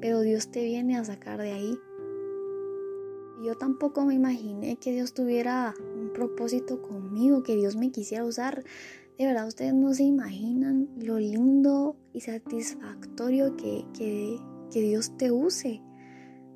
pero 0.00 0.20
Dios 0.20 0.50
te 0.50 0.64
viene 0.64 0.96
a 0.96 1.04
sacar 1.04 1.40
de 1.40 1.52
ahí. 1.52 1.78
Yo 3.42 3.56
tampoco 3.56 4.04
me 4.04 4.14
imaginé 4.14 4.76
que 4.76 4.92
Dios 4.92 5.14
tuviera 5.14 5.74
un 5.96 6.12
propósito 6.12 6.82
conmigo, 6.82 7.42
que 7.42 7.56
Dios 7.56 7.76
me 7.76 7.90
quisiera 7.90 8.24
usar. 8.24 8.64
De 9.18 9.26
verdad, 9.26 9.46
ustedes 9.46 9.74
no 9.74 9.92
se 9.92 10.04
imaginan 10.04 10.88
lo 10.98 11.18
lindo 11.18 11.96
y 12.12 12.20
satisfactorio 12.20 13.56
que, 13.56 13.84
que, 13.96 14.38
que 14.70 14.80
Dios 14.82 15.16
te 15.16 15.30
use. 15.30 15.82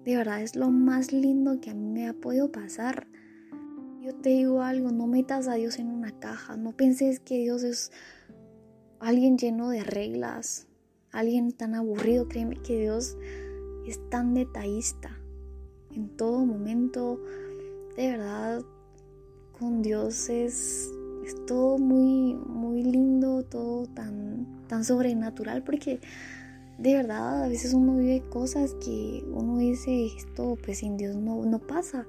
De 0.05 0.17
verdad 0.17 0.43
es 0.43 0.57
lo 0.57 0.71
más 0.71 1.13
lindo 1.13 1.61
que 1.61 1.71
a 1.71 1.75
mí 1.75 1.87
me 1.87 2.09
ha 2.09 2.15
podido 2.15 2.51
pasar. 2.53 3.07
Yo 4.01 4.15
te 4.15 4.31
digo 4.31 4.63
algo, 4.63 4.91
no 4.91 5.07
metas 5.07 5.49
a 5.49 5.55
Dios 5.55 5.79
en 5.79 5.89
una 5.89 6.19
caja, 6.19 6.57
no 6.57 6.73
penses 6.73 7.21
que 7.21 7.39
Dios 7.39 7.63
es 7.63 7.91
alguien 9.01 9.39
lleno 9.39 9.71
de 9.71 9.83
reglas, 9.83 10.67
alguien 11.11 11.53
tan 11.53 11.75
aburrido. 11.75 12.29
Créeme 12.29 12.57
que 12.57 12.81
Dios 12.81 13.17
es 13.87 13.99
tan 14.11 14.35
detallista. 14.35 15.19
En 15.91 16.09
todo 16.17 16.45
momento, 16.45 17.21
de 17.97 18.11
verdad, 18.11 18.63
con 19.59 19.81
Dios 19.81 20.29
es 20.29 20.91
todo 21.47 21.79
muy, 21.79 22.35
muy 22.35 22.83
lindo, 22.83 23.43
todo 23.43 23.87
tan, 23.87 24.67
tan 24.67 24.85
sobrenatural, 24.85 25.63
porque 25.63 26.01
de 26.79 26.95
verdad 26.95 27.45
a 27.45 27.49
veces 27.49 27.73
uno 27.75 27.97
vive 27.97 28.23
cosas 28.31 28.75
que 28.75 29.25
uno 29.33 29.59
dice, 29.59 30.07
esto 30.07 30.57
pues 30.65 30.79
sin 30.79 30.97
Dios 30.97 31.17
no, 31.17 31.45
no 31.45 31.59
pasa. 31.59 32.07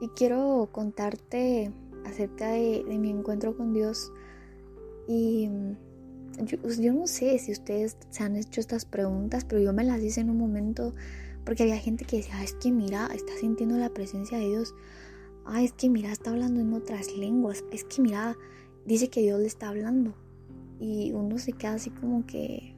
Y 0.00 0.08
quiero 0.08 0.68
contarte 0.72 1.72
acerca 2.04 2.50
de, 2.50 2.84
mi 2.98 3.10
encuentro 3.10 3.56
con 3.56 3.72
Dios 3.72 4.12
y 5.06 5.48
pues, 6.62 6.78
yo, 6.78 6.92
no 6.92 7.06
sé 7.06 7.38
si 7.38 7.52
ustedes 7.52 7.96
se 8.10 8.22
han 8.24 8.36
hecho 8.36 8.60
estas 8.60 8.84
preguntas, 8.84 9.44
pero 9.44 9.62
yo 9.62 9.72
me 9.72 9.84
las 9.84 10.00
hice 10.02 10.20
en 10.20 10.30
un 10.30 10.38
momento 10.38 10.94
porque 11.44 11.62
había 11.62 11.78
gente 11.78 12.04
que 12.04 12.16
decía, 12.16 12.42
es 12.42 12.54
que 12.54 12.72
mira, 12.72 13.08
está 13.14 13.34
sintiendo 13.38 13.76
la 13.76 13.90
presencia 13.90 14.38
de 14.38 14.48
Dios. 14.48 14.74
Ah, 15.44 15.62
es 15.62 15.72
que 15.72 15.90
mira, 15.90 16.10
está 16.10 16.30
hablando 16.30 16.60
en 16.60 16.72
otras 16.72 17.14
lenguas. 17.14 17.64
Es 17.70 17.84
que 17.84 18.00
mira, 18.00 18.36
dice 18.86 19.08
que 19.08 19.20
Dios 19.20 19.38
le 19.38 19.46
está 19.46 19.68
hablando. 19.68 20.14
Y 20.80 21.12
uno 21.12 21.38
se 21.38 21.52
queda 21.52 21.74
así 21.74 21.90
como 21.90 22.26
que... 22.26 22.73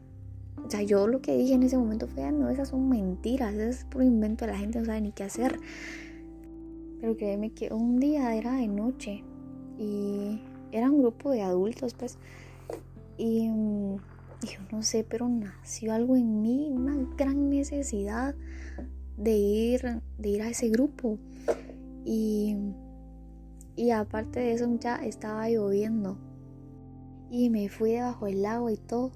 O 0.64 0.70
sea, 0.70 0.82
yo 0.82 1.06
lo 1.06 1.20
que 1.20 1.36
dije 1.36 1.54
en 1.54 1.62
ese 1.62 1.76
momento 1.76 2.08
fue, 2.08 2.24
ah, 2.24 2.32
no, 2.32 2.50
esas 2.50 2.68
son 2.68 2.88
mentiras, 2.88 3.54
es 3.54 3.84
puro 3.84 4.04
invento, 4.04 4.46
la 4.46 4.56
gente 4.56 4.78
no 4.78 4.84
sabe 4.84 5.00
ni 5.00 5.12
qué 5.12 5.24
hacer. 5.24 5.60
Pero 7.00 7.16
créeme 7.16 7.50
que 7.50 7.72
un 7.72 8.00
día 8.00 8.34
era 8.34 8.54
de 8.54 8.68
noche 8.68 9.22
y 9.78 10.40
era 10.72 10.90
un 10.90 11.00
grupo 11.02 11.30
de 11.30 11.42
adultos, 11.42 11.94
pues 11.94 12.18
y 13.18 13.48
mm, 13.48 13.96
yo 14.42 14.60
no 14.70 14.82
sé, 14.82 15.04
pero 15.08 15.28
nació 15.28 15.94
algo 15.94 16.16
en 16.16 16.42
mí, 16.42 16.70
una 16.70 16.96
gran 17.16 17.48
necesidad 17.48 18.34
de 19.16 19.36
ir, 19.36 20.02
de 20.18 20.28
ir 20.28 20.42
a 20.42 20.50
ese 20.50 20.68
grupo. 20.68 21.18
Y, 22.04 22.56
y 23.74 23.90
aparte 23.90 24.40
de 24.40 24.52
eso 24.52 24.68
ya 24.78 24.96
estaba 24.96 25.48
lloviendo. 25.48 26.18
Y 27.30 27.50
me 27.50 27.68
fui 27.68 27.92
debajo 27.92 28.26
del 28.26 28.42
lago 28.42 28.70
y 28.70 28.76
todo. 28.76 29.10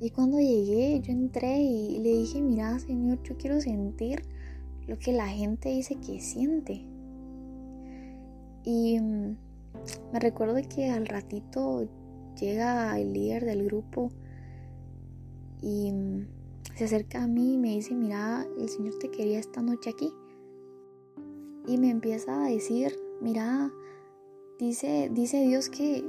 Y 0.00 0.10
cuando 0.10 0.38
llegué, 0.38 1.00
yo 1.00 1.12
entré 1.12 1.60
y 1.60 1.98
le 1.98 2.18
dije, 2.18 2.40
mira, 2.40 2.78
Señor, 2.78 3.20
yo 3.24 3.36
quiero 3.36 3.60
sentir 3.60 4.22
lo 4.86 4.98
que 4.98 5.12
la 5.12 5.26
gente 5.26 5.70
dice 5.70 5.96
que 5.96 6.20
siente. 6.20 6.84
Y 8.64 9.00
mm, 9.00 9.36
me 10.12 10.20
recuerdo 10.20 10.56
que 10.72 10.88
al 10.90 11.06
ratito 11.06 11.88
llega 12.40 12.98
el 12.98 13.12
líder 13.12 13.44
del 13.44 13.64
grupo 13.64 14.10
y 15.60 15.90
mm, 15.90 16.26
se 16.76 16.84
acerca 16.84 17.24
a 17.24 17.26
mí 17.26 17.54
y 17.54 17.58
me 17.58 17.70
dice, 17.70 17.94
mira, 17.94 18.46
el 18.56 18.68
Señor 18.68 18.94
te 19.00 19.10
quería 19.10 19.40
esta 19.40 19.62
noche 19.62 19.90
aquí. 19.90 20.12
Y 21.66 21.76
me 21.76 21.90
empieza 21.90 22.44
a 22.44 22.48
decir, 22.48 22.96
mira, 23.20 23.72
dice, 24.60 25.10
dice 25.12 25.42
Dios 25.42 25.68
que, 25.68 26.04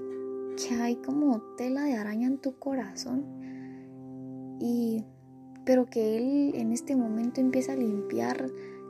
que 0.58 0.76
hay 0.76 0.96
como 0.98 1.42
tela 1.58 1.86
de 1.86 1.96
araña 1.96 2.28
en 2.28 2.38
tu 2.38 2.58
corazón. 2.60 3.39
Y 4.60 5.04
pero 5.66 5.86
que 5.86 6.18
Él 6.18 6.56
en 6.56 6.72
este 6.72 6.96
momento 6.96 7.42
empieza 7.42 7.74
a 7.74 7.76
limpiar, 7.76 8.50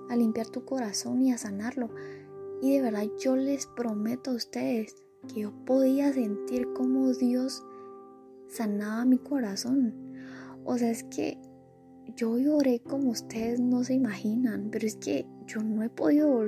a 0.10 0.16
limpiar 0.16 0.48
tu 0.48 0.64
corazón 0.64 1.22
y 1.22 1.34
a 1.34 1.38
sanarlo. 1.38 1.90
Y 2.62 2.74
de 2.76 2.82
verdad 2.82 3.04
yo 3.20 3.36
les 3.36 3.68
prometo 3.68 4.32
a 4.32 4.36
ustedes 4.36 4.96
que 5.28 5.42
yo 5.42 5.52
podía 5.66 6.14
sentir 6.14 6.68
cómo 6.74 7.12
Dios 7.14 7.64
sanaba 8.48 9.04
mi 9.04 9.18
corazón. 9.18 9.94
O 10.64 10.78
sea, 10.78 10.90
es 10.90 11.04
que 11.04 11.38
yo 12.16 12.38
lloré 12.38 12.80
como 12.80 13.12
ustedes 13.12 13.60
no 13.60 13.84
se 13.84 13.96
imaginan, 13.96 14.70
pero 14.72 14.88
es 14.88 14.96
que 14.96 15.26
yo 15.48 15.62
no 15.62 15.84
he 15.84 15.90
podido 15.90 16.46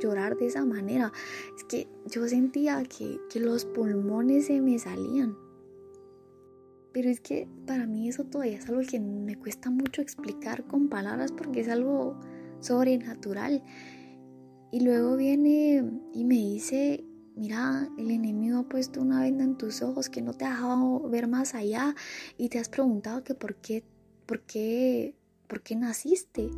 llorar 0.00 0.36
de 0.36 0.46
esa 0.46 0.64
manera. 0.64 1.12
Es 1.56 1.64
que 1.64 1.88
yo 2.06 2.26
sentía 2.26 2.82
que, 2.84 3.20
que 3.28 3.40
los 3.40 3.64
pulmones 3.64 4.46
se 4.46 4.60
me 4.60 4.78
salían. 4.78 5.36
Pero 6.94 7.10
es 7.10 7.20
que 7.20 7.48
para 7.66 7.86
mí 7.86 8.08
eso 8.08 8.22
todavía 8.22 8.56
es 8.56 8.68
algo 8.68 8.80
que 8.88 9.00
me 9.00 9.36
cuesta 9.36 9.68
mucho 9.68 10.00
explicar 10.00 10.64
con 10.64 10.88
palabras 10.88 11.32
porque 11.32 11.60
es 11.60 11.68
algo 11.68 12.20
sobrenatural. 12.60 13.64
Y 14.70 14.80
luego 14.80 15.16
viene 15.16 15.84
y 16.12 16.24
me 16.24 16.36
dice, 16.36 17.04
mira, 17.34 17.88
el 17.98 18.12
enemigo 18.12 18.58
ha 18.58 18.68
puesto 18.68 19.02
una 19.02 19.22
venda 19.22 19.42
en 19.42 19.58
tus 19.58 19.82
ojos 19.82 20.08
que 20.08 20.22
no 20.22 20.34
te 20.34 20.44
ha 20.44 20.50
dejado 20.50 21.00
ver 21.10 21.26
más 21.26 21.56
allá 21.56 21.96
y 22.38 22.48
te 22.48 22.60
has 22.60 22.68
preguntado 22.68 23.24
que 23.24 23.34
por 23.34 23.56
qué, 23.56 23.82
por 24.24 24.42
qué, 24.42 25.16
por 25.48 25.62
qué 25.62 25.74
naciste. 25.74 26.48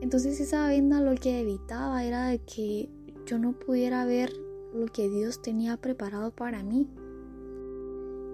Entonces 0.00 0.40
esa 0.40 0.68
venda 0.68 1.02
lo 1.02 1.14
que 1.16 1.40
evitaba 1.40 2.02
era 2.02 2.28
de 2.28 2.38
que 2.38 2.88
yo 3.26 3.38
no 3.38 3.52
pudiera 3.52 4.06
ver 4.06 4.32
lo 4.74 4.86
que 4.86 5.10
Dios 5.10 5.42
tenía 5.42 5.76
preparado 5.76 6.34
para 6.34 6.62
mí. 6.62 6.88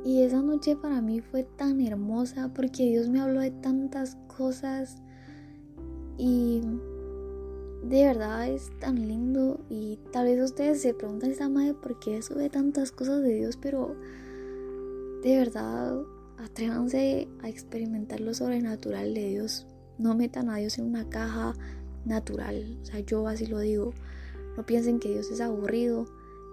Y 0.04 0.22
esa 0.22 0.40
noche 0.40 0.76
para 0.76 1.02
mí 1.02 1.20
fue 1.20 1.44
tan 1.44 1.80
hermosa 1.80 2.52
porque 2.54 2.84
Dios 2.84 3.08
me 3.08 3.20
habló 3.20 3.40
de 3.40 3.50
tantas 3.50 4.16
cosas 4.34 4.96
y 6.16 6.62
de 7.82 8.04
verdad 8.04 8.48
es 8.48 8.70
tan 8.78 9.08
lindo 9.08 9.60
y 9.68 9.98
tal 10.12 10.26
vez 10.26 10.42
ustedes 10.42 10.82
se 10.82 10.94
preguntan 10.94 11.30
esta 11.30 11.48
madre 11.48 11.74
por 11.74 11.98
qué 11.98 12.22
sube 12.22 12.48
tantas 12.48 12.92
cosas 12.92 13.22
de 13.22 13.34
Dios, 13.34 13.56
pero 13.56 13.94
de 15.22 15.36
verdad 15.36 16.02
atrévanse 16.38 17.28
a 17.42 17.48
experimentar 17.48 18.20
lo 18.20 18.32
sobrenatural 18.32 19.12
de 19.12 19.28
Dios. 19.28 19.66
No 19.98 20.14
metan 20.14 20.48
a 20.48 20.56
Dios 20.56 20.78
en 20.78 20.86
una 20.86 21.08
caja 21.10 21.54
natural, 22.06 22.78
o 22.82 22.84
sea, 22.86 23.00
yo 23.00 23.26
así 23.28 23.46
lo 23.46 23.58
digo. 23.58 23.92
No 24.56 24.64
piensen 24.64 24.98
que 24.98 25.10
Dios 25.10 25.30
es 25.30 25.40
aburrido, 25.40 26.06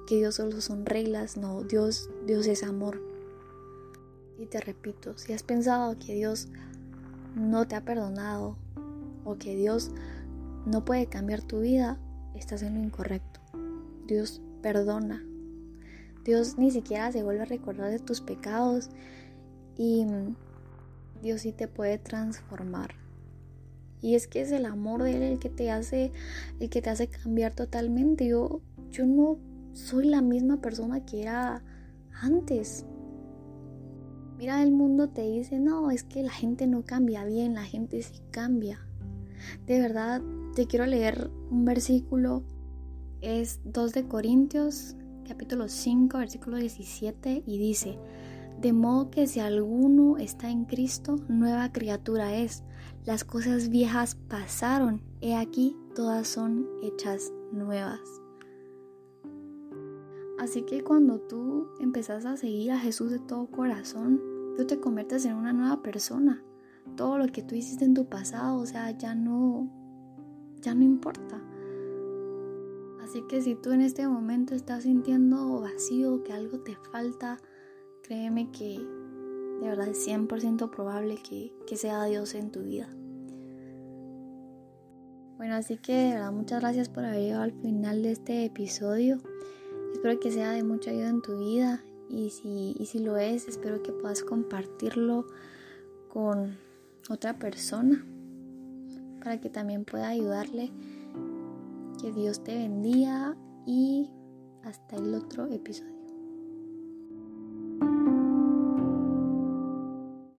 que 0.05 0.17
Dios 0.17 0.35
solo 0.35 0.59
son 0.59 0.85
reglas, 0.85 1.37
no, 1.37 1.63
Dios 1.63 2.09
Dios 2.25 2.47
es 2.47 2.63
amor. 2.63 3.06
Y 4.39 4.45
te 4.45 4.59
repito, 4.59 5.17
si 5.17 5.33
has 5.33 5.43
pensado 5.43 5.97
que 5.97 6.13
Dios 6.13 6.47
no 7.35 7.67
te 7.67 7.75
ha 7.75 7.83
perdonado 7.83 8.57
o 9.23 9.37
que 9.37 9.55
Dios 9.55 9.91
no 10.65 10.85
puede 10.85 11.07
cambiar 11.07 11.41
tu 11.41 11.61
vida, 11.61 11.97
estás 12.35 12.61
en 12.61 12.75
lo 12.75 12.83
incorrecto. 12.83 13.39
Dios 14.05 14.41
perdona. 14.61 15.23
Dios 16.23 16.57
ni 16.57 16.71
siquiera 16.71 17.11
se 17.11 17.23
vuelve 17.23 17.43
a 17.43 17.45
recordar 17.45 17.89
de 17.89 17.99
tus 17.99 18.21
pecados 18.21 18.89
y 19.77 20.05
Dios 21.21 21.41
sí 21.41 21.51
te 21.51 21.67
puede 21.67 21.97
transformar. 21.97 22.95
Y 24.01 24.15
es 24.15 24.27
que 24.27 24.41
es 24.41 24.51
el 24.51 24.65
amor 24.65 25.03
de 25.03 25.15
él 25.15 25.23
el 25.23 25.39
que 25.39 25.49
te 25.49 25.71
hace 25.71 26.11
el 26.59 26.69
que 26.69 26.81
te 26.81 26.89
hace 26.89 27.07
cambiar 27.07 27.53
totalmente. 27.53 28.27
Yo 28.27 28.61
yo 28.89 29.05
no 29.05 29.37
soy 29.73 30.07
la 30.07 30.21
misma 30.21 30.61
persona 30.61 31.05
que 31.05 31.23
era 31.23 31.63
antes. 32.21 32.85
Mira, 34.37 34.61
el 34.61 34.71
mundo 34.71 35.09
te 35.09 35.23
dice, 35.23 35.59
no, 35.59 35.89
es 35.89 36.03
que 36.03 36.21
la 36.21 36.31
gente 36.31 36.67
no 36.67 36.83
cambia 36.83 37.25
bien, 37.25 37.55
la 37.55 37.63
gente 37.63 38.01
sí 38.03 38.21
cambia. 38.29 38.79
De 39.65 39.79
verdad, 39.79 40.21
te 40.55 40.67
quiero 40.67 40.85
leer 40.85 41.31
un 41.49 41.65
versículo. 41.65 42.43
Es 43.21 43.59
2 43.65 43.93
de 43.93 44.07
Corintios, 44.07 44.95
capítulo 45.27 45.67
5, 45.67 46.19
versículo 46.19 46.57
17, 46.57 47.43
y 47.47 47.57
dice, 47.57 47.97
de 48.61 48.73
modo 48.73 49.09
que 49.09 49.25
si 49.25 49.39
alguno 49.39 50.17
está 50.17 50.51
en 50.51 50.65
Cristo, 50.65 51.15
nueva 51.27 51.71
criatura 51.71 52.35
es. 52.35 52.63
Las 53.05 53.23
cosas 53.23 53.69
viejas 53.69 54.15
pasaron, 54.27 55.01
he 55.19 55.35
aquí, 55.35 55.75
todas 55.95 56.27
son 56.27 56.67
hechas 56.83 57.31
nuevas. 57.51 58.01
Así 60.39 60.63
que 60.63 60.83
cuando 60.83 61.19
tú 61.19 61.67
empezás 61.79 62.25
a 62.25 62.37
seguir 62.37 62.71
a 62.71 62.79
Jesús 62.79 63.11
de 63.11 63.19
todo 63.19 63.47
corazón, 63.47 64.21
tú 64.55 64.65
te 64.65 64.79
conviertes 64.79 65.25
en 65.25 65.35
una 65.35 65.53
nueva 65.53 65.81
persona. 65.81 66.43
Todo 66.95 67.17
lo 67.17 67.27
que 67.27 67.41
tú 67.41 67.55
hiciste 67.55 67.85
en 67.85 67.93
tu 67.93 68.07
pasado, 68.07 68.57
o 68.57 68.65
sea, 68.65 68.91
ya 68.91 69.15
no 69.15 69.69
ya 70.61 70.73
no 70.73 70.83
importa. 70.83 71.41
Así 73.03 73.23
que 73.29 73.41
si 73.41 73.55
tú 73.55 73.71
en 73.71 73.81
este 73.81 74.07
momento 74.07 74.53
estás 74.53 74.83
sintiendo 74.83 75.61
vacío, 75.61 76.23
que 76.23 76.33
algo 76.33 76.59
te 76.59 76.75
falta, 76.91 77.37
créeme 78.03 78.51
que 78.51 78.79
de 79.61 79.67
verdad 79.67 79.87
es 79.87 80.07
100% 80.07 80.69
probable 80.69 81.17
que, 81.17 81.53
que 81.65 81.77
sea 81.77 82.03
Dios 82.05 82.35
en 82.35 82.51
tu 82.51 82.63
vida. 82.63 82.89
Bueno, 85.37 85.55
así 85.55 85.77
que 85.77 85.93
de 85.93 86.13
verdad 86.13 86.31
muchas 86.31 86.61
gracias 86.61 86.89
por 86.89 87.05
haber 87.05 87.21
llegado 87.21 87.43
al 87.43 87.53
final 87.53 88.03
de 88.03 88.11
este 88.11 88.45
episodio. 88.45 89.19
Espero 89.97 90.19
que 90.19 90.31
sea 90.31 90.51
de 90.51 90.61
mucha 90.61 90.91
ayuda 90.91 91.09
en 91.09 91.23
tu 91.23 91.39
vida 91.39 91.83
y 92.07 92.29
si, 92.29 92.75
y 92.77 92.85
si 92.85 92.99
lo 92.99 93.17
es, 93.17 93.47
espero 93.47 93.81
que 93.81 93.91
puedas 93.91 94.21
compartirlo 94.21 95.25
con 96.07 96.55
otra 97.09 97.39
persona 97.39 98.05
para 99.23 99.41
que 99.41 99.49
también 99.49 99.85
pueda 99.85 100.09
ayudarle. 100.09 100.71
Que 101.99 102.11
Dios 102.11 102.43
te 102.43 102.53
bendiga 102.53 103.35
y 103.65 104.11
hasta 104.63 104.97
el 104.97 105.15
otro 105.15 105.47
episodio. 105.47 105.96